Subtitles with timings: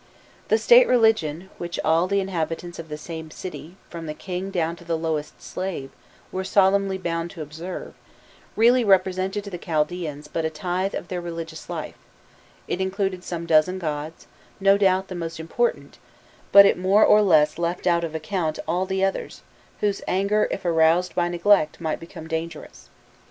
[0.47, 4.75] The State religion, which all the inhabitants of the same city, from the king down
[4.77, 5.91] to the lowest slave,
[6.31, 7.93] were solemnly bound to observe,
[8.55, 11.99] really represented to the Chaldaeans but a tithe of their religious life:
[12.67, 14.25] it included some dozen gods,
[14.59, 15.99] no doubt the most important,
[16.51, 19.43] but it more or less left out of account all the others,
[19.81, 22.89] whose anger, if aroused by neglect, might become dangerous.